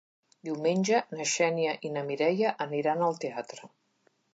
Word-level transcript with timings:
Diumenge 0.47 1.01
na 1.19 1.29
Xènia 1.35 1.77
i 1.91 1.95
na 1.99 2.05
Mireia 2.11 2.57
aniran 2.69 3.09
al 3.11 3.23
teatre. 3.27 3.73